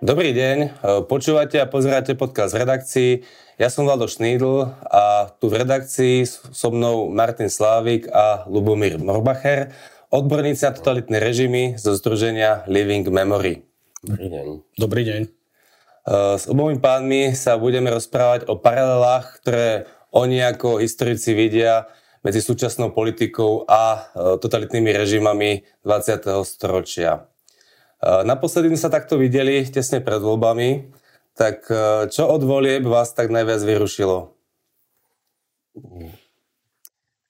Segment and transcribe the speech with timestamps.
[0.00, 0.80] Dobrý deň,
[1.12, 3.10] počúvate a pozeráte podcast v redakcii.
[3.60, 9.76] Ja som Vlado Šnídl a tu v redakcii so mnou Martin Slávik a Lubomír Morbacher,
[10.08, 13.60] odborníci na totalitné režimy zo združenia Living Memory.
[14.00, 14.46] Dobrý deň.
[14.80, 15.22] Dobrý deň.
[16.40, 19.84] S obomi pánmi sa budeme rozprávať o paralelách, ktoré
[20.16, 21.92] oni ako historici vidia
[22.24, 26.24] medzi súčasnou politikou a totalitnými režimami 20.
[26.48, 27.28] storočia.
[28.00, 30.88] Eh, naposledy sa takto videli tesne pred voľbami,
[31.36, 34.32] tak eh, čo od volieb vás tak najviac vyrušilo?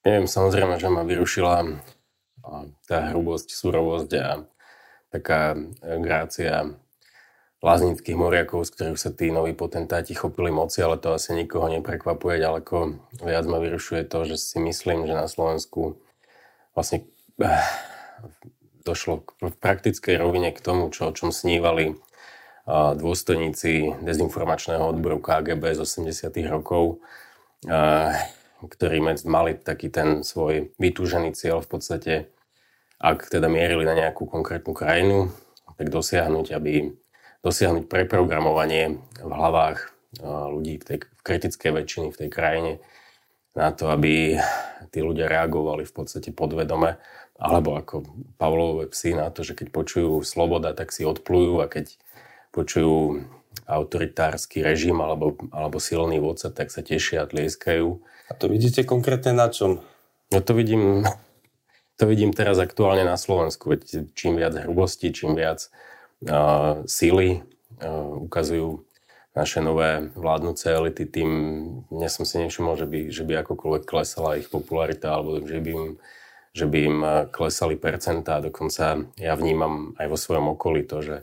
[0.01, 1.75] Neviem, samozrejme, že ma vyrušila eh,
[2.87, 4.47] tá hrubosť, surovosť a
[5.11, 5.59] taká
[5.99, 6.71] grácia
[7.59, 12.39] láznických moriakov, z ktorých sa tí noví potentáti chopili moci, ale to asi nikoho neprekvapuje.
[12.39, 12.75] Ďaleko
[13.19, 15.99] viac ma vyrušuje to, že si myslím, že na Slovensku
[16.71, 17.03] vlastne
[18.81, 21.97] došlo v praktickej rovine k tomu, čo, o čom snívali
[22.71, 27.01] dôstojníci dezinformačného odboru KGB z 80 rokov,
[28.61, 32.13] ktorí mali taký ten svoj vytúžený cieľ v podstate,
[33.01, 35.33] ak teda mierili na nejakú konkrétnu krajinu,
[35.73, 36.93] tak dosiahnuť, aby
[37.41, 39.89] dosiahnuť preprogramovanie v hlavách
[40.21, 42.73] ľudí v tej kritickej väčšiny v tej krajine
[43.57, 44.37] na to, aby
[44.93, 47.01] tí ľudia reagovali v podstate podvedome
[47.41, 48.05] alebo ako
[48.37, 51.97] Pavlové psy na to, že keď počujú sloboda, tak si odplujú a keď
[52.53, 53.25] počujú
[53.65, 57.97] autoritársky režim alebo, alebo silný vodca, tak sa tešia a tlieskajú.
[58.29, 59.81] A to vidíte konkrétne na čom?
[60.29, 61.03] No to vidím,
[61.97, 63.73] to vidím teraz aktuálne na Slovensku.
[63.73, 65.67] Veď čím viac hrubosti, čím viac
[66.29, 67.41] uh, síly
[67.81, 68.85] uh, ukazujú
[69.31, 71.31] naše nové vládnúce elity, tým
[71.87, 75.69] dnes som si nevšimol, že by, že by akokoľvek klesala ich popularita, alebo že by
[75.71, 75.85] im
[76.51, 78.43] že by im eh, klesali percentá.
[78.43, 81.17] Dokonca ja vnímam aj vo svojom okolí to, že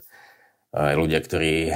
[0.73, 1.73] aj ľudia, ktorí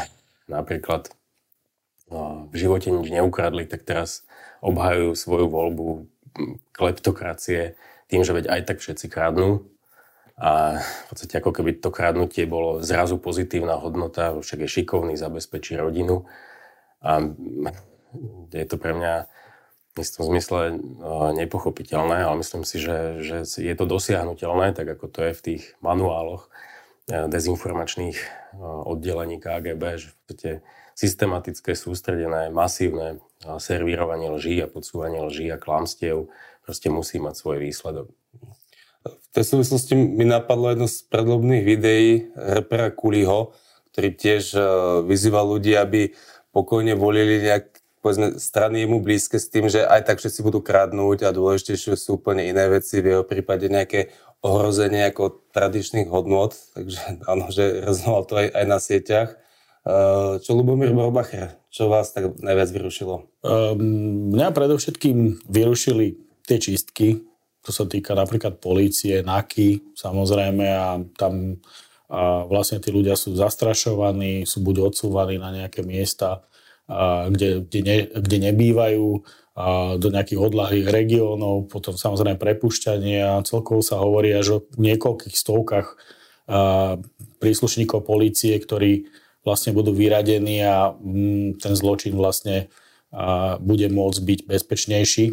[0.49, 4.25] napríklad eh, v živote nič neukradli, tak teraz
[4.63, 5.87] obhajujú svoju voľbu
[6.33, 7.77] hm, kleptokracie
[8.09, 9.69] tým, že veď aj tak všetci kradnú.
[10.33, 15.77] A v podstate ako keby to kradnutie bolo zrazu pozitívna hodnota, však je šikovný, zabezpečí
[15.77, 16.25] rodinu.
[17.05, 17.69] A hm,
[18.49, 19.29] je to pre mňa
[19.93, 20.81] v istom zmysle
[21.37, 25.63] nepochopiteľné, ale myslím si, že, že je to dosiahnutelné, tak ako to je v tých
[25.85, 26.49] manuáloch
[27.09, 28.17] e, dezinformačných
[28.61, 30.51] oddelení KGB, že v podstate
[30.93, 36.29] systematické, sústredené, masívne servírovanie lží a podsúvanie lží a klamstiev
[36.63, 38.07] proste musí mať svoj výsledok.
[39.03, 43.51] V tej súvislosti mi napadlo jedno z predlobných videí repera Kuliho,
[43.91, 44.61] ktorý tiež e,
[45.05, 46.13] vyzýval ľudí, aby
[46.53, 47.72] pokojne volili nejak
[48.03, 52.19] povedzme, strany jemu blízke s tým, že aj tak všetci budú kradnúť a dôležitejšie sú
[52.19, 54.11] úplne iné veci, v jeho prípade nejaké
[54.43, 56.99] ohrozenie ako tradičných hodnot, takže
[57.31, 59.29] áno, že rezonoval to aj, aj na sieťach.
[59.83, 63.27] Uh, čo Lubomír Borbacher, čo vás tak najviac vyrušilo?
[63.43, 67.23] Um, mňa predovšetkým vyrušili tie čistky,
[67.63, 71.63] to sa týka napríklad polície, NAKY samozrejme a tam
[72.13, 76.45] a vlastne tí ľudia sú zastrašovaní, sú buď odsúvaní na nejaké miesta,
[77.29, 79.07] kde, kde, ne, kde nebývajú,
[80.01, 85.93] do nejakých odlahlých regiónov, potom samozrejme prepušťanie a celkovo sa hovorí až o niekoľkých stovkách
[87.37, 89.05] príslušníkov polície, ktorí
[89.45, 92.73] vlastne budú vyradení a mm, ten zločin vlastne
[93.61, 95.25] bude môcť byť bezpečnejší.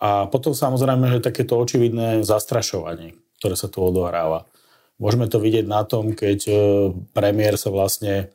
[0.00, 4.48] A potom samozrejme, že takéto očividné zastrašovanie, ktoré sa tu odohráva.
[4.96, 6.54] Môžeme to vidieť na tom, keď e,
[7.12, 8.32] premiér sa vlastne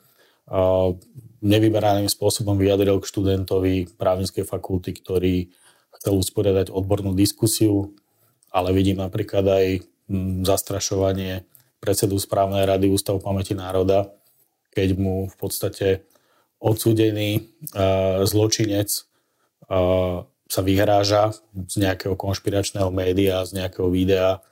[1.41, 5.35] nevyberaným spôsobom vyjadril k študentovi právnickej fakulty, ktorý
[5.97, 7.93] chcel usporiadať odbornú diskusiu,
[8.53, 9.65] ale vidím napríklad aj
[10.09, 11.45] mm, zastrašovanie
[11.81, 14.13] predsedu správnej rady Ústavu pamäti národa,
[14.69, 16.05] keď mu v podstate
[16.61, 17.49] odsúdený
[18.21, 19.09] zločinec
[20.51, 24.45] sa vyhráža z nejakého konšpiračného média, z nejakého videa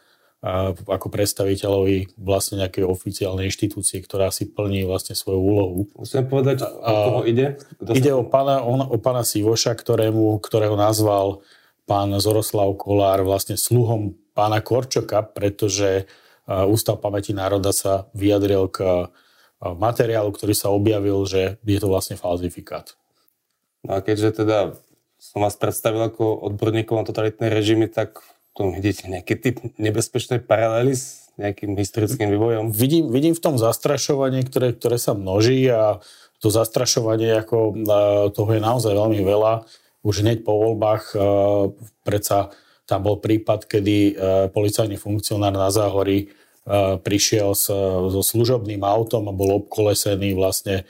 [0.88, 5.80] ako predstaviteľovi vlastne nejakej oficiálnej inštitúcie, ktorá si plní vlastne svoju úlohu.
[6.00, 7.60] Musím povedať, o koho ide?
[7.76, 8.20] Kto ide sa...
[8.20, 11.44] o pána, o, o pána Sivoša, ktorému, ktorého nazval
[11.84, 16.08] pán Zoroslav Kolár vlastne sluhom pána Korčoka, pretože
[16.50, 19.12] Ústav pamäti národa sa vyjadril k
[19.62, 22.98] materiálu, ktorý sa objavil, že je to vlastne falzifikát.
[23.86, 24.74] No a keďže teda
[25.20, 28.24] som vás predstavil ako odborníkov na totalitné režimy, tak
[28.60, 32.76] tom vidíte nejaký typ nebezpečnej paralely s nejakým historickým vývojom?
[32.76, 36.04] Vidím, vidím v tom zastrašovanie, ktoré, ktoré sa množí a
[36.44, 37.80] to zastrašovanie ako
[38.36, 39.64] toho je naozaj veľmi veľa.
[40.04, 41.16] Už hneď po voľbách
[42.04, 42.52] predsa
[42.84, 44.20] tam bol prípad, kedy
[44.52, 46.32] policajný funkcionár na Záhorí
[47.04, 50.84] prišiel so služobným autom a bol obkolesený vlastne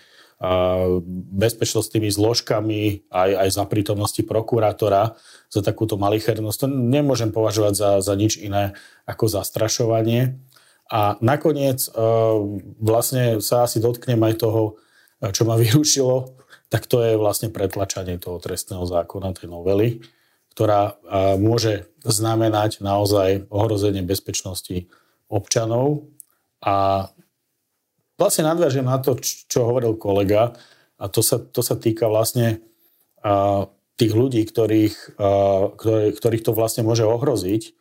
[1.36, 5.20] bezpečnostnými zložkami aj, aj za prítomnosti prokurátora
[5.52, 6.58] za takúto malichernosť.
[6.64, 8.72] To nemôžem považovať za, za nič iné
[9.04, 10.40] ako zastrašovanie.
[10.90, 11.92] A nakoniec
[12.80, 14.80] vlastne sa asi dotknem aj toho,
[15.36, 16.40] čo ma vyrušilo,
[16.72, 20.00] tak to je vlastne pretlačanie toho trestného zákona, tej novely,
[20.56, 20.96] ktorá
[21.36, 24.88] môže znamenať naozaj ohrozenie bezpečnosti
[25.28, 26.08] občanov
[26.64, 27.10] a
[28.20, 30.54] vlastne nadviažem na to, čo hovoril kolega,
[31.00, 32.60] a to sa, to sa týka vlastne
[33.96, 35.20] tých ľudí, ktorých,
[36.20, 37.76] ktorých to vlastne môže ohroziť,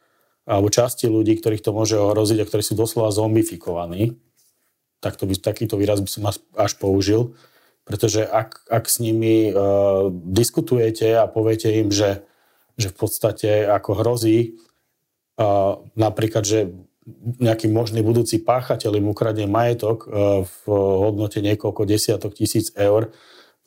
[0.49, 4.17] alebo časti ľudí, ktorých to môže ohroziť a ktorí sú doslova zombifikovaní.
[4.99, 7.37] Tak to by, takýto výraz by som až použil.
[7.85, 12.25] Pretože ak, ak s nimi uh, diskutujete a poviete im, že,
[12.81, 14.61] že v podstate ako hrozí
[15.39, 16.73] uh, napríklad, že
[17.41, 20.09] nejaký možný budúci páchateľ im ukradne majetok e,
[20.45, 23.11] v hodnote niekoľko desiatok tisíc eur,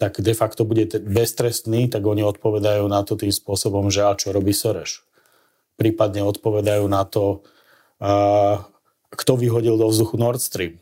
[0.01, 4.33] tak de facto bude beztrestný, tak oni odpovedajú na to tým spôsobom, že a čo
[4.33, 5.05] robí Soreš.
[5.77, 7.45] Prípadne odpovedajú na to,
[9.13, 10.81] kto vyhodil do vzduchu Nord Stream.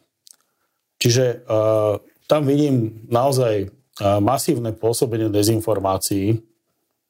[1.03, 1.43] Čiže
[2.31, 3.75] tam vidím naozaj
[4.23, 6.39] masívne pôsobenie dezinformácií,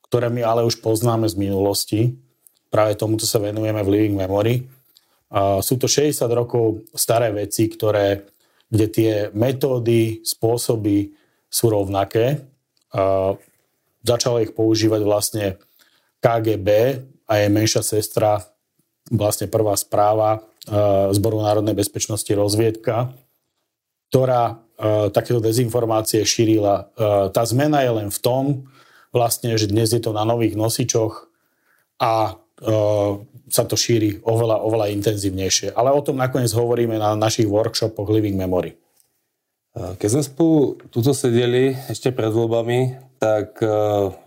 [0.10, 2.18] ktoré my ale už poznáme z minulosti.
[2.74, 4.79] Práve tomuto sa venujeme v Living Memory
[5.62, 8.26] sú to 60 rokov staré veci, ktoré,
[8.66, 11.14] kde tie metódy, spôsoby
[11.50, 12.46] sú rovnaké.
[14.02, 15.46] Začala ich používať vlastne
[16.22, 16.70] KGB
[17.30, 18.42] a je menšia sestra,
[19.14, 20.42] vlastne prvá správa
[21.14, 23.14] Zboru národnej bezpečnosti rozviedka,
[24.10, 24.62] ktorá
[25.14, 26.90] takéto dezinformácie šírila.
[27.30, 28.46] Tá zmena je len v tom,
[29.10, 31.26] vlastne, že dnes je to na nových nosičoch
[31.98, 32.38] a
[33.50, 35.74] sa to šíri oveľa, oveľa intenzívnejšie.
[35.74, 38.76] Ale o tom nakoniec hovoríme na našich workshopoch Living Memory.
[39.74, 40.58] Keď sme spolu
[40.92, 43.62] tuto sedeli ešte pred voľbami, tak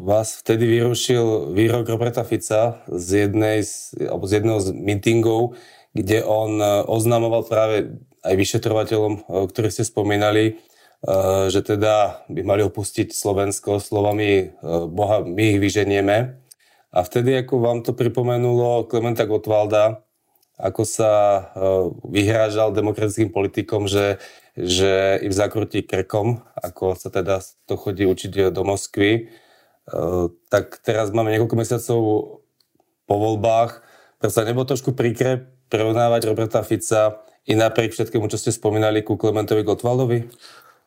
[0.00, 3.67] vás vtedy vyrušil výrok Roberta Fica z, jednej
[4.00, 5.58] alebo z jedného z meetingov,
[5.93, 6.56] kde on
[6.88, 10.62] oznamoval práve aj vyšetrovateľom, ktorí ste spomínali,
[11.50, 14.56] že teda by mali opustiť Slovensko slovami
[14.88, 16.41] Boha, my ich vyženieme.
[16.92, 20.04] A vtedy, ako vám to pripomenulo Klementa Gottwalda,
[20.60, 21.42] ako sa e,
[22.12, 24.20] vyhrážal demokratickým politikom, že,
[24.52, 29.22] že im zakrutí krkom, ako sa teda to chodí učiť do Moskvy, e,
[30.52, 32.00] tak teraz máme niekoľko mesiacov
[33.08, 33.80] po voľbách.
[34.20, 39.64] Predsa nebolo trošku príkre prerovnávať Roberta Fica i napriek všetkému, čo ste spomínali ku Klementovi
[39.64, 40.28] Gottwaldovi?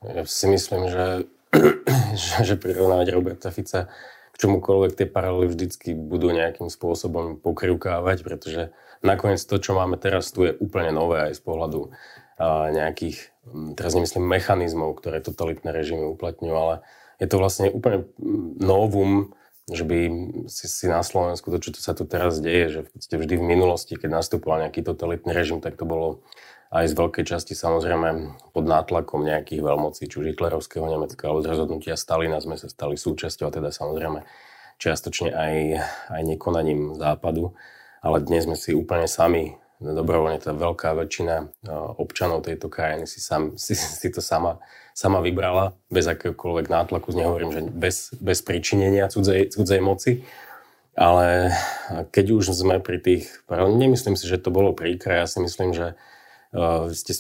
[0.06, 1.06] Ja si myslím, že,
[2.48, 3.90] že prirovnávať Roberta Fica
[4.36, 10.36] k čomukoľvek tie paralely vždycky budú nejakým spôsobom pokrivkávať, pretože nakoniec to, čo máme teraz,
[10.36, 11.96] tu je úplne nové aj z pohľadu
[12.76, 13.32] nejakých,
[13.80, 16.84] teraz nemyslím mechanizmov, ktoré totalitné režimy uplatňujú, ale
[17.16, 18.12] je to vlastne úplne
[18.60, 19.32] novum,
[19.66, 20.00] že by
[20.46, 23.50] si, si na Slovensku to, čo sa tu teraz deje, že v podstate vždy v
[23.50, 26.22] minulosti, keď nastupoval nejaký totalitný režim, tak to bolo
[26.70, 31.50] aj z veľkej časti samozrejme pod nátlakom nejakých veľmocí, či už hitlerovského Nemecka alebo z
[31.50, 34.22] rozhodnutia Stalina sme sa stali súčasťou a teda samozrejme
[34.78, 35.56] čiastočne aj,
[36.14, 37.56] aj nekonaním západu.
[38.06, 39.58] Ale dnes sme si úplne sami,
[39.94, 41.46] dobrovoľne tá veľká väčšina e,
[42.02, 44.58] občanov tejto krajiny si, sam, si, si to sama,
[44.98, 50.26] sama vybrala, bez akéhokoľvek nátlaku, nehovorím, že bez, bez pričinenia cudzej, cudzej moci.
[50.96, 51.52] Ale
[52.16, 55.94] keď už sme pri tých, nemyslím si, že to bolo príkre, ja si myslím, že
[56.56, 57.12] Uh, ste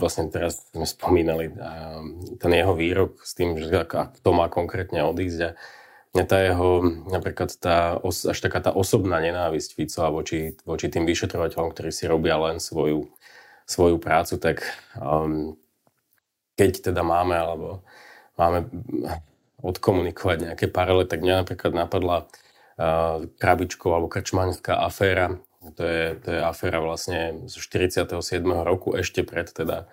[0.00, 2.00] vlastne teraz sme spomínali uh,
[2.40, 5.50] ten jeho výrok s tým, že kto má konkrétne odísť a
[6.24, 11.90] tá jeho, napríklad tá, až taká tá osobná nenávisť Ficoa voči, voči tým vyšetrovateľom, ktorí
[11.92, 13.10] si robia len svoju,
[13.68, 14.64] svoju prácu, tak
[14.96, 15.54] um,
[16.56, 17.68] keď teda máme, alebo
[18.40, 18.66] máme
[19.62, 25.38] odkomunikovať nejaké paralely, tak mňa napríklad napadla uh, krabičková alebo krčmanská aféra
[25.74, 28.14] to je, to je aféra vlastne z 47.
[28.62, 29.90] roku, ešte pred teda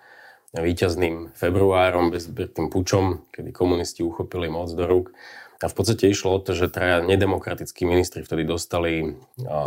[0.54, 5.12] víťazným februárom, bez, tým pučom, kedy komunisti uchopili moc do rúk.
[5.56, 9.16] A v podstate išlo o to, že traja nedemokratickí ministri vtedy dostali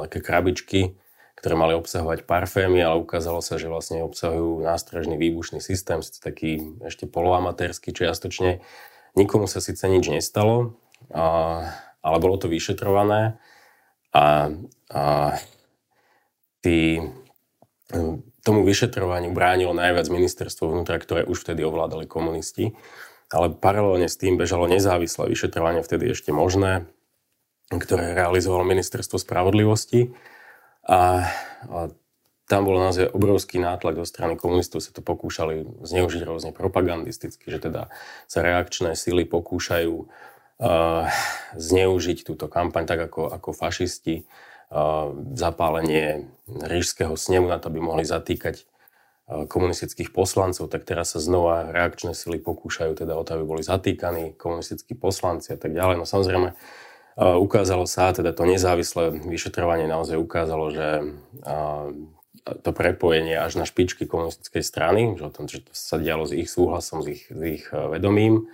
[0.05, 0.93] také krabičky,
[1.39, 7.09] ktoré mali obsahovať parfémy, ale ukázalo sa, že vlastne obsahujú nástražný výbušný systém, taký ešte
[7.09, 8.61] poloamatérsky čiastočne.
[9.17, 10.77] Nikomu sa síce nič nestalo,
[11.09, 13.39] ale bolo to vyšetrované
[14.13, 14.51] a,
[14.93, 15.03] a
[16.59, 17.01] tý,
[17.89, 22.75] hm, tomu vyšetrovaniu bránilo najviac ministerstvo vnútra, ktoré už vtedy ovládali komunisti.
[23.29, 26.89] Ale paralelne s tým bežalo nezávislé vyšetrovanie, vtedy ešte možné,
[27.69, 30.09] ktoré realizovalo ministerstvo spravodlivosti.
[30.89, 31.29] A,
[31.69, 31.93] a
[32.49, 37.61] tam bol naozaj obrovský nátlak zo strany komunistov, sa to pokúšali zneužiť rôzne propagandisticky, že
[37.61, 37.93] teda
[38.25, 41.05] sa reakčné sily pokúšajú uh,
[41.53, 44.25] zneužiť túto kampaň tak ako, ako fašisti,
[44.73, 48.65] uh, zapálenie rížského snemu na to, aby mohli zatýkať
[49.29, 54.33] komunistických poslancov, tak teraz sa znova reakčné sily pokúšajú teda o to, aby boli zatýkaní
[54.33, 56.01] komunistickí poslanci a tak ďalej.
[56.01, 56.57] No samozrejme,
[57.19, 60.87] ukázalo sa, teda to nezávislé vyšetrovanie naozaj ukázalo, že
[62.49, 66.33] to prepojenie až na špičky komunistickej strany, že, o tom, že to sa dialo s
[66.33, 68.49] ich súhlasom, s ich, s ich e, vedomím.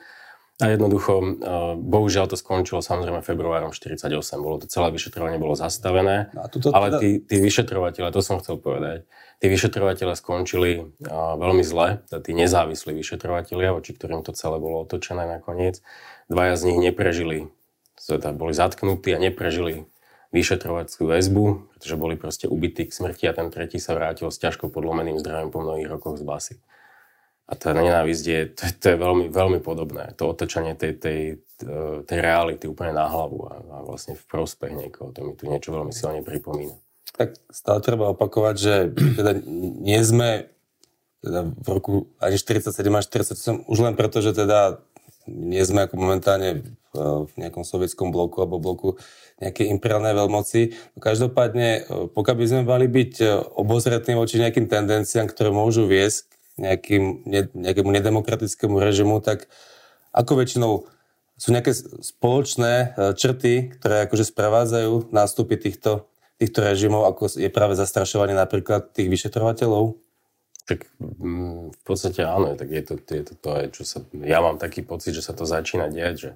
[0.56, 1.28] A jednoducho, e,
[1.76, 4.08] bohužiaľ to skončilo samozrejme februárom 48.
[4.40, 6.72] Bolo to celé vyšetrovanie bolo zastavené, no teda...
[6.72, 9.04] ale tí, tí vyšetrovateľe, to som chcel povedať,
[9.44, 10.82] tí vyšetrovateľe skončili e,
[11.12, 15.84] veľmi zle, tí nezávislí vyšetrovateľia, voči ktorým to celé bolo otočené nakoniec.
[16.32, 17.52] Dvaja z nich neprežili,
[18.00, 19.92] teda boli zatknutí a neprežili
[20.32, 24.72] vyšetrovaciu väzbu, pretože boli proste ubytí k smrti a ten tretí sa vrátil s ťažko
[24.72, 26.56] podlomeným zdravím po mnohých rokoch z basy.
[27.46, 30.18] A tá nenávisť je, to, to je veľmi, veľmi podobné.
[30.18, 31.20] To otočanie tej, tej,
[32.10, 35.14] tej reality úplne na hlavu a, a vlastne v prospech niekoho.
[35.14, 36.74] To mi tu niečo veľmi silne pripomína.
[37.14, 38.74] Tak stále treba opakovať, že
[39.22, 39.32] teda
[39.82, 40.50] nie sme
[41.25, 44.78] teda v roku ani 47 až 48 už len preto, že teda
[45.25, 46.62] nie sme ako momentálne
[46.96, 48.96] v nejakom sovietskom bloku alebo bloku
[49.42, 50.72] nejaké imperiálne veľmoci.
[50.96, 53.14] No každopádne, e, pokiaľ by sme mali byť
[53.60, 59.48] obozretní voči nejakým tendenciám, ktoré môžu viesť k nejakým, ne, nejakému nedemokratickému režimu, tak
[60.16, 60.72] ako väčšinou
[61.36, 62.88] sú nejaké spoločné e,
[63.20, 66.08] črty, ktoré akože sprevádzajú nástupy týchto,
[66.40, 70.00] týchto režimov, ako je práve zastrašovanie napríklad tých vyšetrovateľov?
[70.66, 74.40] Tak mm, v podstate áno, tak je to, je to, to je, čo sa, ja
[74.40, 76.32] mám taký pocit, že sa to začína diať, že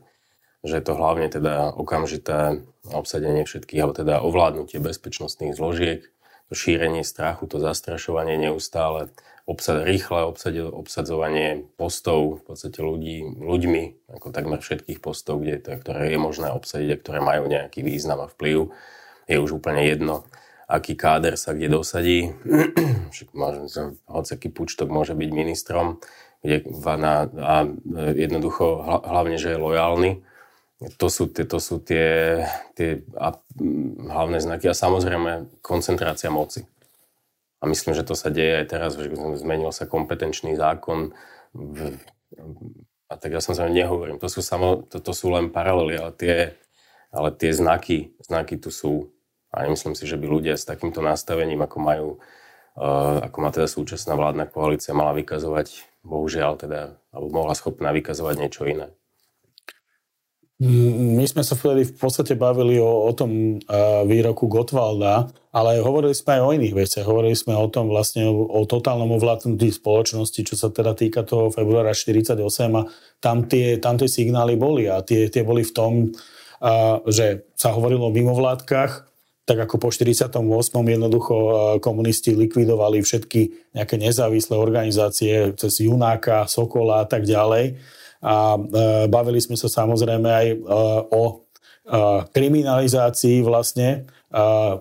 [0.64, 2.60] že je to hlavne teda okamžité
[2.92, 6.04] obsadenie všetkých, alebo teda ovládnutie bezpečnostných zložiek,
[6.50, 9.14] to šírenie strachu, to zastrašovanie neustále,
[9.46, 15.78] obsad, rýchle obsad, obsadzovanie postov, v podstate ľudí, ľuďmi, ako takmer všetkých postov, kde to,
[15.78, 18.74] ktoré je možné obsadiť a ktoré majú nejaký význam a vplyv,
[19.30, 20.26] je už úplne jedno,
[20.66, 22.34] aký káder sa kde dosadí.
[24.10, 26.02] Hocaký pučtok môže byť ministrom,
[26.42, 27.56] kde, a, a
[28.18, 28.66] jednoducho
[29.06, 30.12] hlavne, že je lojálny
[30.80, 32.40] to sú, tie, to sú tie,
[32.80, 33.36] tie a,
[34.08, 36.64] hlavné znaky a samozrejme koncentrácia moci.
[37.60, 41.12] A myslím, že to sa deje aj teraz, že zmenil sa kompetenčný zákon
[41.52, 42.00] v,
[43.10, 46.12] a tak ja som sa nehovorím, to sú, samo, to, to sú len paralely, ale
[46.14, 46.38] tie,
[47.10, 49.10] ale tie znaky, znaky tu sú.
[49.50, 52.08] A nemyslím si, že by ľudia s takýmto nastavením, ako majú,
[52.78, 58.36] uh, ako má teda súčasná vládna koalícia, mala vykazovať, bohužiaľ teda, alebo mohla schopná vykazovať
[58.38, 58.94] niečo iné.
[60.60, 63.64] My sme sa vtedy v podstate bavili o, o tom
[64.04, 67.08] výroku Gotwalda, ale hovorili sme aj o iných veciach.
[67.08, 71.48] Hovorili sme o tom vlastne o, o totálnom ovládnutí spoločnosti, čo sa teda týka toho
[71.48, 72.36] februára 48
[72.76, 72.92] a
[73.24, 75.92] tam tie, tam tie signály boli a tie, tie boli v tom,
[76.60, 79.08] a, že sa hovorilo o mimovládkach,
[79.48, 80.44] tak ako po 48.
[80.76, 81.36] jednoducho
[81.80, 87.80] komunisti likvidovali všetky nejaké nezávislé organizácie cez Junáka, Sokola a tak ďalej
[88.20, 88.62] a e,
[89.08, 90.58] bavili sme sa samozrejme aj e,
[91.16, 91.34] o e,
[92.30, 94.08] kriminalizácii vlastne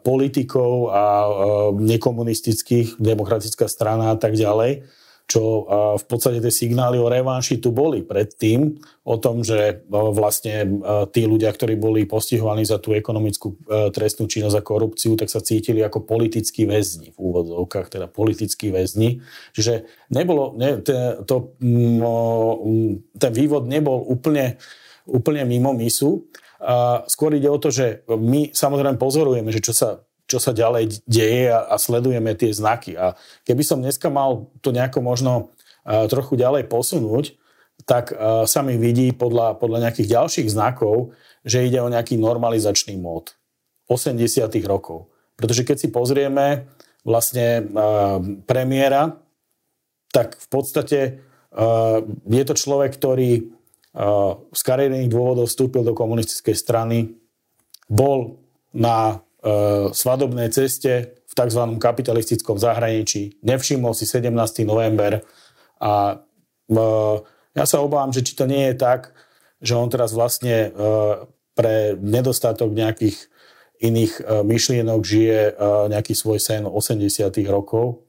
[0.04, 1.24] politikov a
[1.72, 4.84] nekomunistických, demokratická strana a tak ďalej,
[5.28, 5.68] čo
[6.00, 10.80] v podstate tie signály o revanši tu boli predtým, o tom, že vlastne
[11.12, 13.60] tí ľudia, ktorí boli postihovaní za tú ekonomickú
[13.92, 19.20] trestnú činnosť a korupciu, tak sa cítili ako politickí väzni v úvodzovkách, teda politickí väzni.
[19.52, 20.80] Čiže nebolo, ne,
[21.28, 24.56] to, mm, ten vývod nebol úplne,
[25.04, 26.24] úplne mimo misu.
[26.58, 31.08] A skôr ide o to, že my samozrejme pozorujeme, že čo sa čo sa ďalej
[31.08, 32.94] deje a, a sledujeme tie znaky.
[32.94, 33.16] A
[33.48, 35.32] keby som dneska mal to nejako možno
[35.88, 37.34] uh, trochu ďalej posunúť,
[37.88, 41.16] tak uh, sa mi vidí podľa, podľa nejakých ďalších znakov,
[41.48, 43.32] že ide o nejaký normalizačný mód
[43.88, 44.20] 80.
[44.68, 45.08] rokov.
[45.40, 46.68] Pretože keď si pozrieme
[47.08, 49.16] vlastne uh, premiéra,
[50.12, 51.00] tak v podstate
[51.56, 53.58] uh, je to človek, ktorý
[54.52, 57.18] z kariérnych dôvodov vstúpil do komunistickej strany,
[57.90, 58.38] bol
[58.70, 59.18] na
[59.94, 61.62] svadobnej ceste v tzv.
[61.78, 63.38] kapitalistickom zahraničí.
[63.46, 64.34] Nevšimol si 17.
[64.66, 65.22] november
[65.78, 67.16] a uh,
[67.54, 69.14] ja sa obávam, že či to nie je tak,
[69.62, 73.18] že on teraz vlastne uh, pre nedostatok nejakých
[73.78, 75.54] iných myšlienok žije
[75.86, 77.30] nejaký svoj sen 80.
[77.46, 78.02] rokov,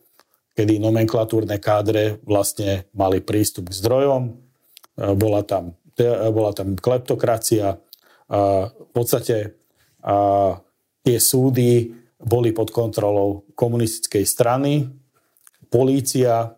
[0.58, 4.34] kedy nomenklatúrne kádre vlastne mali prístup k zdrojom,
[4.98, 5.78] bola tam,
[6.34, 7.78] bola tam kleptokracia,
[8.30, 9.62] v podstate
[11.10, 14.86] tie súdy boli pod kontrolou komunistickej strany.
[15.74, 16.54] Polícia,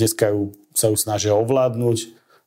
[0.00, 1.98] dneska ju, sa ju snažia ovládnuť.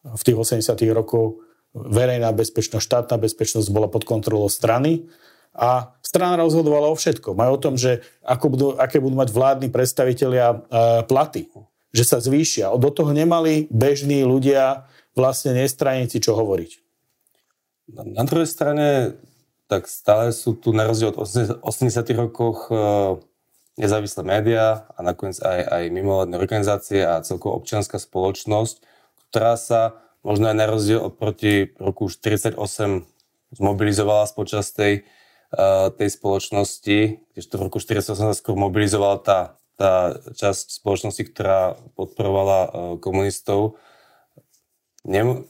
[0.10, 1.46] V tých 80 rokoch
[1.78, 5.06] verejná bezpečnosť, štátna bezpečnosť bola pod kontrolou strany
[5.54, 7.38] a strana rozhodovala o všetkom.
[7.38, 10.58] Aj o tom, že ako budú, aké budú mať vládni predstavitelia e,
[11.06, 11.46] platy,
[11.94, 12.74] že sa zvýšia.
[12.74, 16.72] Do toho nemali bežní ľudia, vlastne nestraníci, čo hovoriť.
[18.16, 19.20] Na druhej strane
[19.70, 21.62] tak stále sú tu na rozdiel od 80.
[22.18, 22.76] rokoch e,
[23.78, 28.82] nezávislé médiá a nakoniec aj, aj mimovládne organizácie a celkovo občianská spoločnosť,
[29.30, 32.58] ktorá sa možno aj na rozdiel oproti roku 48
[33.54, 35.06] zmobilizovala počas tej,
[35.54, 35.62] e,
[35.94, 36.98] tej spoločnosti,
[37.38, 39.40] to v roku 48 sa skôr mobilizovala tá,
[39.78, 43.78] tá časť spoločnosti, ktorá podporovala e, komunistov.
[45.06, 45.46] Nem,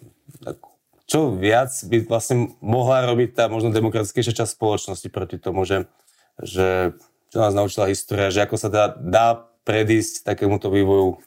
[1.09, 5.89] čo viac by vlastne mohla robiť tá možno demokratickejšia časť spoločnosti proti tomu, že,
[6.37, 6.93] že
[7.33, 11.17] čo nás naučila história, že ako sa dá, dá predísť takémuto vývoju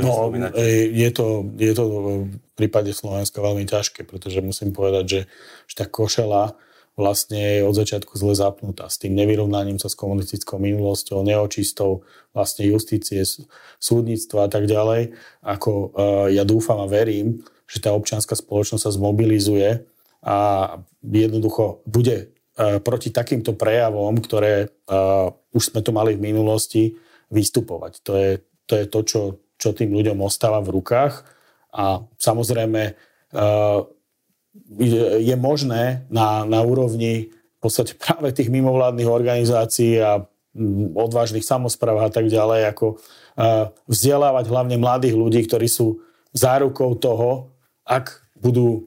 [0.00, 1.84] No, je to, je to
[2.24, 5.20] v prípade Slovenska veľmi ťažké, pretože musím povedať, že,
[5.68, 6.56] že tá košela
[6.98, 8.88] vlastne je od začiatku zle zapnutá.
[8.88, 12.04] S tým nevyrovnaním sa s komunistickou minulosťou, neočistou
[12.36, 13.24] vlastne justície,
[13.80, 15.16] súdnictva a tak ďalej.
[15.40, 15.88] Ako uh,
[16.28, 17.40] ja dúfam a verím,
[17.70, 19.86] že tá občianská spoločnosť sa zmobilizuje
[20.26, 20.38] a
[21.06, 26.98] jednoducho bude e, proti takýmto prejavom, ktoré uh, už sme tu mali v minulosti,
[27.30, 28.02] vystupovať.
[28.02, 28.30] To je
[28.66, 29.20] to, je to čo,
[29.54, 31.22] čo tým ľuďom ostáva v rukách
[31.70, 33.86] a samozrejme uh,
[35.22, 40.26] je, možné na, na úrovni v podstate práve tých mimovládnych organizácií a
[40.98, 42.98] odvážnych samozpráv a tak ďalej, ako
[43.86, 46.02] vzdelávať hlavne mladých ľudí, ktorí sú
[46.34, 47.54] zárukou toho,
[47.90, 48.86] ak budú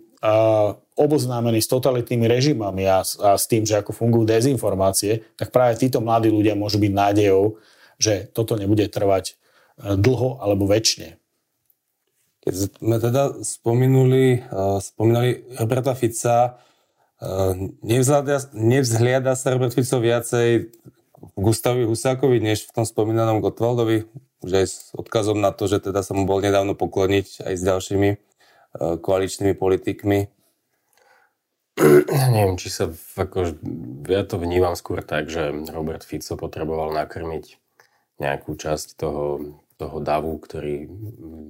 [0.96, 6.00] oboznámení s totalitnými režimami a, a s tým, že ako fungujú dezinformácie, tak práve títo
[6.00, 7.60] mladí ľudia môžu byť nádejou,
[8.00, 11.20] že toto nebude trvať uh, dlho alebo väčšine.
[12.44, 16.56] Keď sme teda spomenuli, uh, spomínali Roberta Fica,
[17.20, 17.54] uh,
[18.54, 20.72] nevzhliada, sa Robert Fico viacej
[21.36, 24.08] Gustavi Husákovi, než v tom spomínanom Gotwaldovi,
[24.44, 27.64] už aj s odkazom na to, že teda sa mu bol nedávno pokloniť aj s
[27.64, 28.33] ďalšími E,
[28.78, 30.20] koaličnými politikmi?
[32.38, 33.58] Neviem, či sa ako,
[34.06, 37.58] ja to vnímam skôr tak, že Robert Fico potreboval nakrmiť
[38.22, 40.86] nejakú časť toho, toho davu, ktorý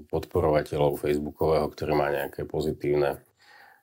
[0.08, 3.20] podporovateľov Facebookového, ktorý má nejaké pozitívne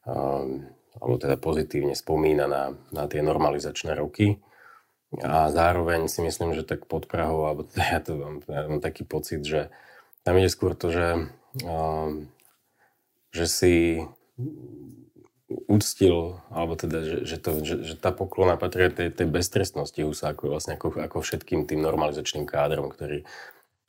[0.09, 0.64] um,
[0.98, 4.42] alebo teda pozitívne spomína na, na tie normalizačné roky.
[5.22, 9.07] A zároveň si myslím, že tak pod Prahou, alebo ja to mám, ja mám taký
[9.07, 9.70] pocit, že
[10.26, 11.07] tam ide skôr to, že
[11.62, 12.29] um,
[13.31, 13.75] že si
[15.66, 20.47] úctil, alebo teda, že, že, to, že, že tá poklona patrí tej, tej beztrestnosti Husáku,
[20.47, 23.27] vlastne ako, ako všetkým tým normalizačným kádrom, ktorí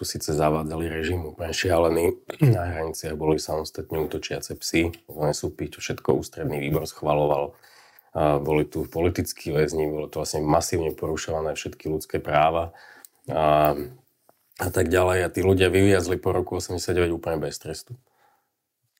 [0.01, 2.17] tu síce zavádzali režim úplne šialený,
[2.58, 7.54] na hraniciach boli samostatne útočiace psy, nesúpi, to všetko ústredný výbor schvaloval.
[8.12, 12.75] A boli tu politickí väzni, bolo to vlastne masívne porušované všetky ľudské práva
[13.32, 13.77] a,
[14.60, 15.17] a tak ďalej.
[15.23, 17.95] A tí ľudia vyviazli po roku 89 úplne bez trestu.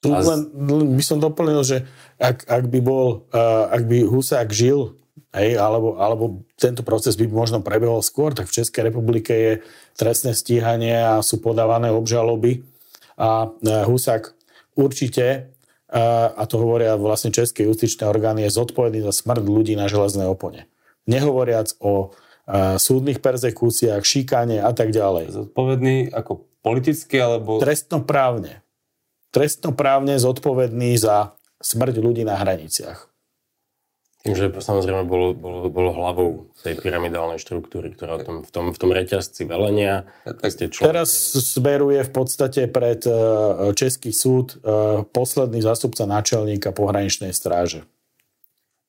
[0.02, 0.50] Tu len,
[0.98, 1.86] by som doplnil, že
[2.18, 4.98] ak, ak by bol, uh, ak by Husák žil,
[5.30, 9.54] hej, alebo, alebo tento proces by možno prebehol skôr, tak v Českej republike je
[9.94, 12.66] trestné stíhanie a sú podávané obžaloby
[13.14, 14.34] a uh, Husák
[14.74, 15.54] určite,
[15.94, 20.26] uh, a to hovoria vlastne české justičné orgány, je zodpovedný za smrť ľudí na železnej
[20.26, 20.66] opone.
[21.06, 25.30] Nehovoriac o uh, súdnych persekúciách, šikane a tak ďalej.
[25.30, 27.62] Zodpovedný ako politicky alebo...
[27.62, 28.61] Trestnoprávne
[29.32, 33.12] trestnoprávne zodpovedný za smrť ľudí na hraniciach.
[34.22, 38.66] Tým, že samozrejme bolo, bolo, bolo hlavou tej pyramidálnej štruktúry, ktorá v tom, v tom,
[38.70, 40.06] v tom reťazci velenia.
[40.30, 40.78] Človek...
[40.78, 41.10] Teraz
[41.58, 43.14] zberuje v podstate pred e,
[43.74, 47.82] Český súd e, posledný zástupca náčelníka pohraničnej stráže.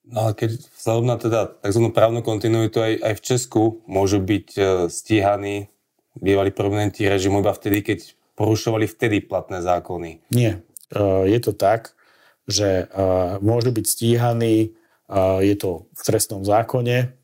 [0.05, 1.81] No ale keď vzhľadom na teda tzv.
[1.97, 5.73] právnu kontinuitu aj, aj v Česku môžu byť e, stíhaní
[6.13, 7.99] bývalí prominenti režimu iba vtedy, keď
[8.43, 10.35] porušovali vtedy platné zákony.
[10.35, 10.59] Nie.
[10.91, 11.95] E, je to tak,
[12.51, 12.95] že e,
[13.39, 14.69] môžu byť stíhaní, e,
[15.47, 17.23] je to v trestnom zákone,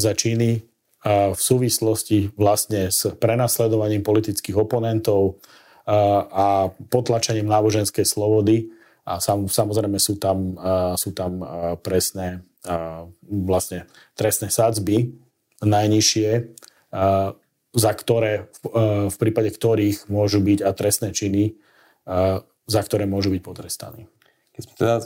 [0.00, 0.64] za činy
[1.04, 5.36] v súvislosti vlastne s prenasledovaním politických oponentov
[5.84, 8.72] a potlačením náboženskej slobody.
[9.04, 10.56] A samozrejme sú tam,
[10.96, 11.44] sú tam
[11.84, 12.40] presné
[13.28, 13.84] vlastne
[14.16, 15.12] trestné sadzby
[15.60, 16.56] najnižšie
[17.70, 21.52] za ktoré, e, v prípade ktorých môžu byť a trestné činy, e,
[22.66, 24.10] za ktoré môžu byť potrestaní.
[24.50, 24.96] Keď sme teda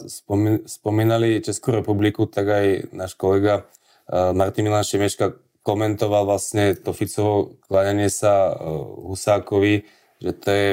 [0.65, 3.69] spomínali Českú republiku, tak aj náš kolega
[4.09, 8.53] e, Martin Milan Šemečka komentoval vlastne to Ficovo kláňanie sa
[9.01, 9.89] Husákovi,
[10.21, 10.69] že to je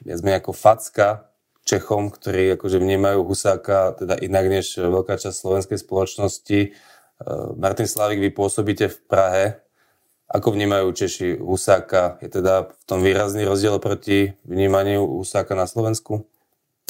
[0.00, 1.28] viac ako facka
[1.68, 6.72] Čechom, ktorí akože vnímajú Husáka teda inak než veľká časť slovenskej spoločnosti.
[7.60, 9.44] Martin Slavik, vy pôsobíte v Prahe.
[10.30, 12.22] Ako vnímajú Češi Husáka?
[12.22, 16.22] Je teda v tom výrazný rozdiel proti vnímaniu Husáka na Slovensku?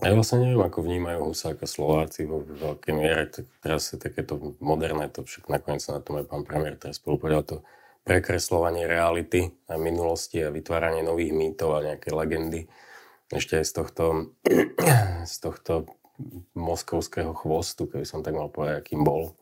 [0.04, 3.32] Ja vlastne neviem, ako vnímajú Husáka Slováci vo veľkej miere.
[3.32, 7.42] Tak teraz je takéto moderné, to však nakoniec na tom aj pán premiér teraz spolupovedal
[7.48, 7.56] to
[8.04, 12.68] prekreslovanie reality a minulosti a vytváranie nových mýtov a nejaké legendy.
[13.32, 14.04] Ešte aj z tohto,
[15.32, 15.88] z tohto
[16.52, 19.32] moskovského chvostu, keby som tak mal povedať, akým bol,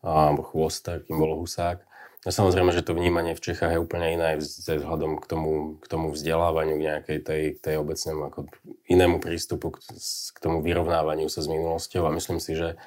[0.00, 1.84] alebo chvosta, akým bol Husák
[2.24, 6.08] No samozrejme, že to vnímanie v Čechách je úplne iné vzhľadom k tomu, k tomu
[6.08, 8.48] vzdelávaniu, k nejakej tej, tej obecnému ako
[8.88, 9.84] inému prístupu k,
[10.32, 12.80] k tomu vyrovnávaniu sa s minulosťou a myslím si, že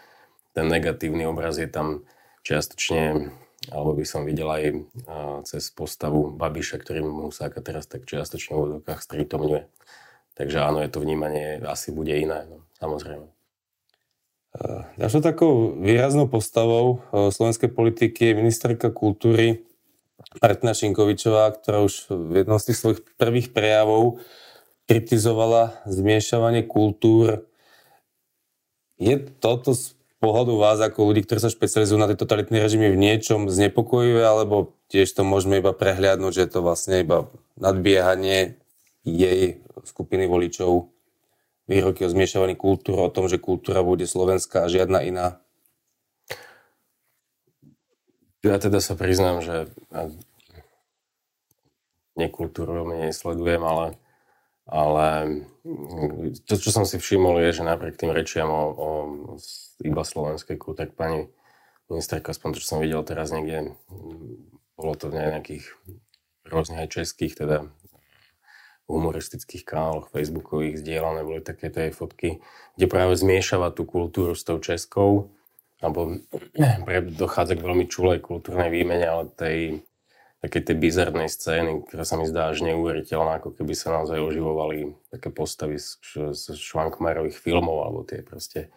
[0.58, 2.02] ten negatívny obraz je tam
[2.41, 3.30] čiastočne,
[3.69, 4.63] alebo by som videl aj
[5.45, 9.69] cez postavu Babiša, ktorý mu Husáka teraz tak čiastočne v úvodokách strítomňuje.
[10.34, 13.37] Takže áno, je to vnímanie asi bude iné, no, samozrejme.
[14.97, 19.61] Ďalšou takou výraznou postavou eh, slovenskej politiky je ministerka kultúry
[20.41, 24.17] Martina Šinkovičová, ktorá už v jednom z tých svojich prvých prejavov
[24.89, 27.45] kritizovala zmiešavanie kultúr.
[28.97, 32.97] Je toto z pohľadu vás ako ľudí, ktorí sa špecializujú na tie totalitné režimy v
[32.97, 37.29] niečom znepokojivé, alebo tiež to môžeme iba prehliadnúť, že je to vlastne iba
[37.61, 38.57] nadbiehanie
[39.05, 40.89] jej skupiny voličov
[41.67, 45.27] výroky o zmiešavaní kultúry, o tom, že kultúra bude slovenská a žiadna iná?
[48.41, 49.67] Ja teda sa priznám, že
[52.15, 53.99] nekultúru veľmi nesledujem, ale,
[54.65, 55.08] ale
[56.47, 58.89] to, čo som si všimol, je, že napriek tým rečiam o, o
[59.84, 61.30] iba slovenskej kultúre, tak pani
[61.91, 63.77] ministerka, aspoň to, čo som videl teraz niekde,
[64.80, 65.65] bolo to v nejakých
[66.47, 67.67] rôznych aj českých, teda
[68.88, 72.39] humoristických kanáloch facebookových zdieľané boli takéto aj fotky,
[72.80, 75.32] kde práve zmiešava tú kultúru s tou českou,
[75.84, 76.23] alebo
[77.13, 79.60] dochádza k veľmi čulej kultúrnej výmene, ale tej
[80.38, 84.93] také tej bizarnej scény, ktorá sa mi zdá až neuveriteľná, ako keby sa naozaj oživovali
[85.10, 85.97] také postavy z,
[86.32, 88.69] z Schwankmajerových filmov, alebo tie proste,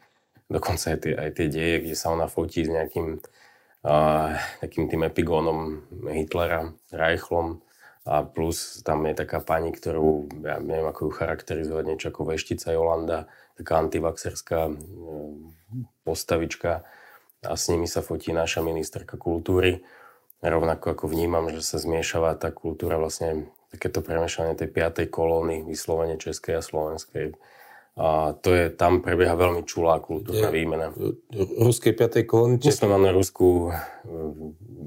[0.48, 4.32] dokonca aj tie, aj tie deje, kde sa ona fotí s nejakým uh,
[4.64, 7.60] takým tým epigónom Hitlera, Reichlom,
[8.08, 12.72] a plus tam je taká pani, ktorú, ja neviem ako ju charakterizovať, niečo ako veštica
[12.72, 13.28] Jolanda,
[13.60, 14.74] taká antivaxerská e,
[16.08, 16.88] postavička
[17.44, 19.84] a s nimi sa fotí naša ministerka kultúry.
[20.40, 26.16] Rovnako ako vnímam, že sa zmiešava tá kultúra vlastne takéto premešanie tej piatej kolóny, vyslovene
[26.16, 27.36] českej a slovenskej
[27.98, 30.86] a to je, tam prebieha veľmi čulá kultúrna je, výmena.
[31.58, 32.62] Ruskej piatej kolóny?
[32.62, 32.72] Či...
[32.86, 33.74] máme ruskú,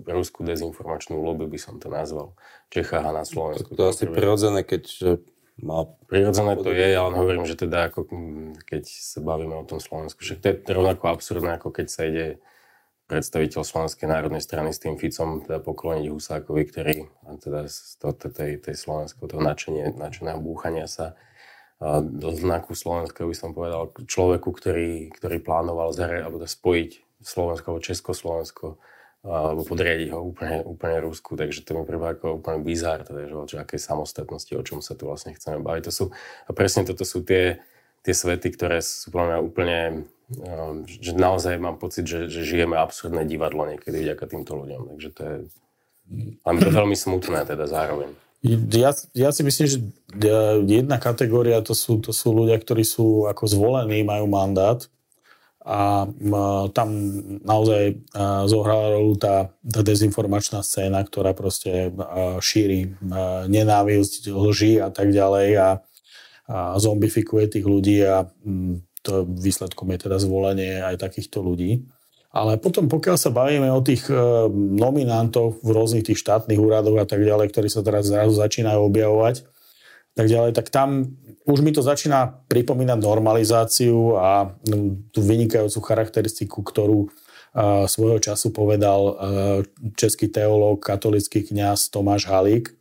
[0.07, 2.33] ruskú dezinformačnú lobby, by som to nazval.
[2.71, 3.75] Čechách a na Slovensku.
[3.75, 4.83] To je asi prirodzené, keď
[5.61, 5.85] má...
[6.09, 8.07] Prirodzené to je, ale hovorím, že teda ako,
[8.65, 12.41] keď sa bavíme o tom Slovensku, však to je rovnako absurdné, ako keď sa ide
[13.05, 16.95] predstaviteľ Slovenskej národnej strany s tým Ficom teda pokloniť Husákovi, ktorý
[17.27, 21.13] a teda z to, tej, tej slovenského toho načenie, načeného búchania sa
[22.01, 27.83] do znaku Slovenska, by som povedal, človeku, ktorý, ktorý plánoval zare, alebo spojiť Slovensko alebo
[27.83, 28.67] Československo
[29.23, 33.35] alebo podriadiť ho úplne, úplne Rusku, takže to mi prípada ako úplne bizár, teda, že
[33.39, 35.83] o akej samostatnosti, o čom sa tu vlastne chceme baviť.
[35.87, 36.05] To sú,
[36.43, 37.63] a presne toto sú tie,
[38.03, 39.79] tie svety, ktoré sú pre mňa úplne,
[40.83, 45.21] že naozaj mám pocit, že, že žijeme absurdné divadlo niekedy vďaka týmto ľuďom, takže to
[45.23, 45.35] je,
[46.43, 48.11] ale to veľmi smutné teda zároveň.
[48.43, 49.77] Ja, ja si myslím, že
[50.67, 54.83] jedna kategória to sú, to sú ľudia, ktorí sú ako zvolení, majú mandát
[55.63, 56.11] a
[56.75, 56.89] tam
[57.39, 58.03] naozaj
[58.51, 61.95] zohrala rolu tá, tá dezinformačná scéna, ktorá proste
[62.43, 62.99] šíri
[63.47, 65.69] nenávisť, lži a tak ďalej a,
[66.51, 68.27] a zombifikuje tých ľudí a
[69.07, 71.87] to výsledkom je teda zvolenie aj takýchto ľudí.
[72.33, 74.17] Ale potom, pokiaľ sa bavíme o tých e,
[74.49, 79.45] nominantoch v rôznych tých štátnych úradoch a tak ďalej, ktorí sa teraz zrazu začínajú objavovať,
[80.17, 81.13] tak ďalej, tak tam
[81.45, 84.49] už mi to začína pripomínať normalizáciu a
[85.13, 87.07] tú vynikajúcu charakteristiku, ktorú e,
[87.85, 89.13] svojho času povedal e,
[89.93, 92.73] český teológ, katolický kňaz Tomáš Halík,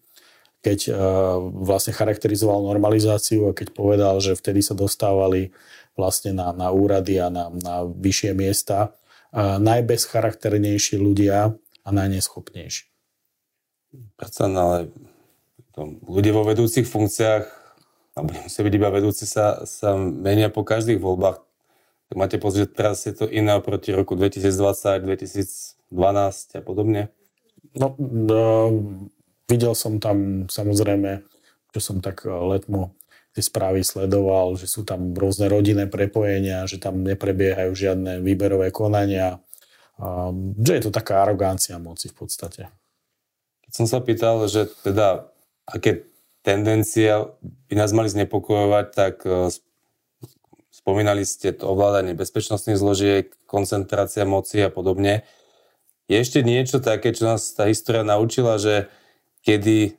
[0.63, 0.95] keď
[1.59, 5.51] vlastne charakterizoval normalizáciu a keď povedal, že vtedy sa dostávali
[5.99, 8.95] vlastne na, na úrady a na, na vyššie miesta
[9.41, 12.85] najbezcharakternejší ľudia a najneschopnejší.
[14.17, 14.79] Predsa, no, ale
[15.73, 17.45] to, ľudia vo vedúcich funkciách,
[18.13, 21.41] alebo nemusia byť iba vedúci, sa, sa menia po každých voľbách.
[22.13, 27.09] Tak máte pocit, že teraz je to iné oproti roku 2020, 2012 a podobne?
[27.73, 28.69] No, uh,
[29.49, 31.25] videl som tam samozrejme,
[31.73, 32.93] čo som tak letmo
[33.33, 39.41] tie správy sledoval, že sú tam rôzne rodinné prepojenia, že tam neprebiehajú žiadne výberové konania,
[40.61, 42.63] že je to taká arogancia moci v podstate.
[43.69, 45.33] Keď som sa pýtal, že teda
[45.65, 46.05] aké
[46.45, 47.33] tendencia
[47.71, 49.49] by nás mali znepokojovať, tak e,
[50.75, 55.23] spomínali ste to ovládanie bezpečnostných zložiek, koncentrácia moci a podobne.
[56.11, 58.91] Je ešte niečo také, čo nás tá história naučila, že
[59.47, 59.95] kedy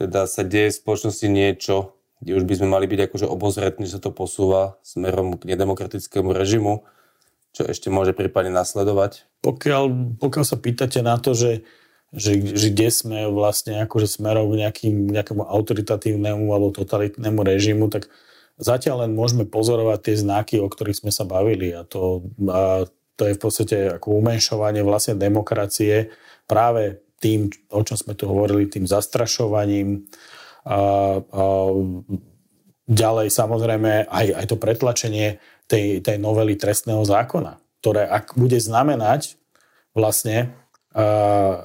[0.00, 3.98] teda sa deje v spoločnosti niečo, kde už by sme mali byť akože obozretní, že
[3.98, 6.86] sa to posúva smerom k nedemokratickému režimu,
[7.50, 9.26] čo ešte môže prípadne nasledovať?
[9.42, 11.66] Pokiaľ, pokiaľ sa pýtate na to, že,
[12.14, 18.08] že, že kde sme vlastne akože smerom k nejakým, nejakému autoritatívnemu alebo totalitnému režimu, tak
[18.56, 22.86] zatiaľ len môžeme pozorovať tie znaky, o ktorých sme sa bavili a to, a
[23.18, 26.14] to je v podstate ako umenšovanie vlastne demokracie
[26.46, 30.06] práve tým, o čom sme tu hovorili, tým zastrašovaním,
[32.86, 39.40] ďalej samozrejme aj, aj to pretlačenie tej, tej novely trestného zákona, ktoré ak bude znamenať
[39.96, 40.54] vlastne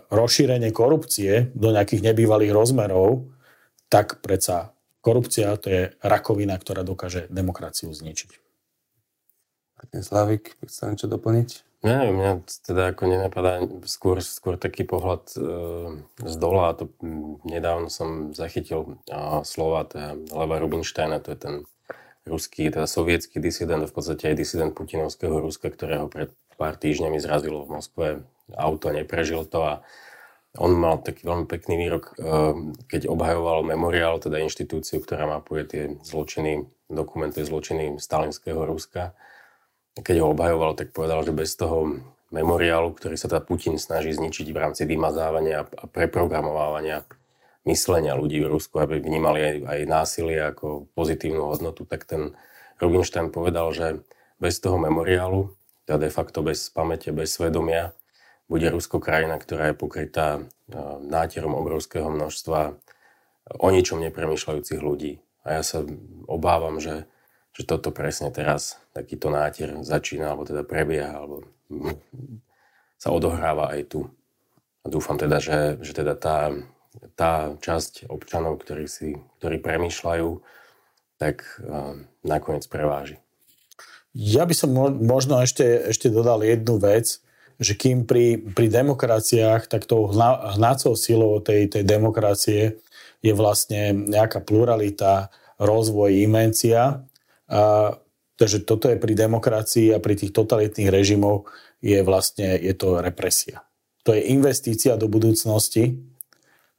[0.08, 3.28] rozšírenie korupcie do nejakých nebývalých rozmerov,
[3.92, 4.72] tak predsa
[5.04, 8.32] korupcia to je rakovina, ktorá dokáže demokraciu zničiť.
[9.78, 11.67] Martin Slavik, chcete niečo doplniť?
[11.86, 15.40] Ne, mňa teda ako nenapadá skôr, skôr taký pohľad e,
[16.26, 16.74] z dola.
[16.74, 16.90] To,
[17.46, 21.56] nedávno som zachytil e, slova teda Leva Rubinsteina, to je ten
[22.26, 27.62] ruský, teda sovietský disident, v podstate aj disident putinovského Ruska, ktorého pred pár týždňami zrazilo
[27.64, 28.08] v Moskve
[28.58, 29.74] auto, neprežil to a
[30.58, 32.34] on mal taký veľmi pekný výrok, e,
[32.90, 39.14] keď obhajoval memoriál, teda inštitúciu, ktorá mapuje tie zločiny, dokumentuje zločiny stalinského Ruska
[40.02, 44.48] keď ho obhajoval, tak povedal, že bez toho memoriálu, ktorý sa teda Putin snaží zničiť
[44.52, 47.08] v rámci vymazávania a preprogramovania
[47.68, 52.36] myslenia ľudí v Rusku, aby vnímali aj, aj násilie ako pozitívnu hodnotu, tak ten
[52.80, 53.88] Rubinstein povedal, že
[54.40, 55.52] bez toho memoriálu,
[55.84, 57.92] teda de facto bez pamäte, bez svedomia,
[58.48, 60.42] bude Rusko krajina, ktorá je pokrytá e,
[61.04, 62.80] nátierom obrovského množstva
[63.60, 65.20] o ničom nepremýšľajúcich ľudí.
[65.44, 65.84] A ja sa
[66.28, 67.08] obávam, že
[67.58, 71.42] že toto presne teraz, takýto nátier začína, alebo teda prebieha, alebo
[73.02, 74.06] sa odohráva aj tu.
[74.86, 76.54] A dúfam teda, že, že teda tá,
[77.18, 80.30] tá časť občanov, ktorí, si, ktorí premýšľajú,
[81.18, 83.18] tak uh, nakoniec preváži.
[84.14, 87.22] Ja by som možno ešte, ešte dodal jednu vec,
[87.58, 92.78] že kým pri, pri demokraciách, tak tou hnácou silou tej, tej demokracie
[93.26, 97.02] je vlastne nejaká pluralita, rozvoj, imencia,
[97.48, 97.96] a,
[98.38, 101.50] takže toto je pri demokracii a pri tých totalitných režimoch
[101.82, 103.66] je vlastne je to represia.
[104.06, 106.00] To je investícia do budúcnosti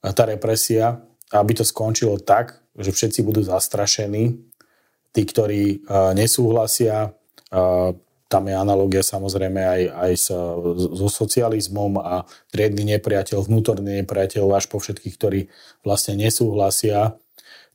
[0.00, 4.38] a tá represia, aby to skončilo tak, že všetci budú zastrašení,
[5.12, 5.85] tí, ktorí
[6.16, 7.12] nesúhlasia,
[8.28, 10.38] tam je analogia samozrejme aj, aj so,
[10.76, 15.40] so socializmom a triedny nepriateľ, vnútorný nepriateľ až po všetkých, ktorí
[15.81, 17.16] vlastne nesúhlasia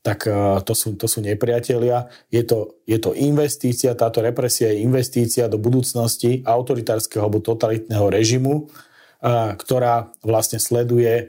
[0.03, 2.11] tak e, to sú, to sú nepriatelia.
[2.27, 8.53] Je to, je to investícia, táto represia je investícia do budúcnosti autoritárskeho alebo totalitného režimu,
[8.59, 8.63] e,
[9.55, 11.23] ktorá vlastne sleduje e,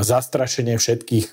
[0.00, 1.28] zastrašenie všetkých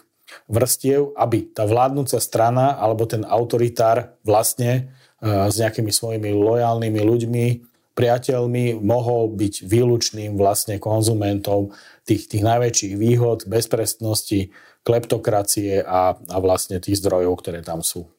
[0.51, 4.91] vrstiev, aby tá vládnúca strana alebo ten autoritár vlastne
[5.23, 7.45] s nejakými svojimi lojálnymi ľuďmi,
[7.93, 11.73] priateľmi mohol byť výlučným vlastne konzumentom
[12.05, 14.49] tých, tých najväčších výhod, bezprestnosti,
[14.83, 18.09] kleptokracie a, a vlastne tých zdrojov, ktoré tam sú.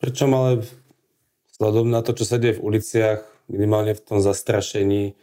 [0.00, 0.64] Prečo ale
[1.56, 5.16] vzhľadom na to, čo sa deje v uliciach, minimálne v tom zastrašení,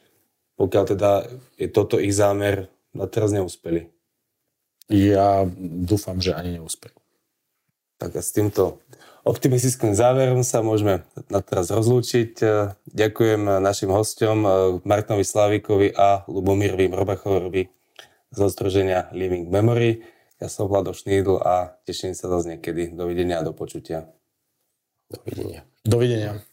[0.58, 1.12] pokiaľ teda
[1.58, 3.89] je toto ich zámer, na teraz neúspeli?
[4.86, 6.93] Ja dúfam, že ani neúspejú.
[7.98, 8.84] Tak a s týmto
[9.24, 12.44] optimistickým záverom sa môžeme na teraz rozlúčiť.
[12.92, 14.44] Ďakujem našim hostom
[14.84, 17.72] Martinovi Slavikovi a Lubomírovi Robachorovi
[18.30, 20.04] zo Združenia Living Memory.
[20.44, 22.92] Ja som Vlado Šnídl a teším sa zase niekedy.
[22.92, 24.12] Dovidenia a do počutia.
[25.08, 25.64] Dovidenia.
[25.88, 26.53] Dovidenia.